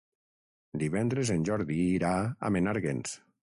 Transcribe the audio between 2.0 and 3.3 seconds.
a Menàrguens.